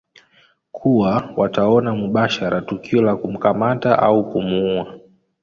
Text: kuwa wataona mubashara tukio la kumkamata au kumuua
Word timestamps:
kuwa 0.71 1.29
wataona 1.37 1.95
mubashara 1.95 2.61
tukio 2.61 3.01
la 3.01 3.15
kumkamata 3.15 3.99
au 3.99 4.29
kumuua 4.29 4.99